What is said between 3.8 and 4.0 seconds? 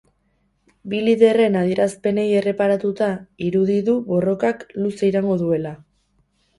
du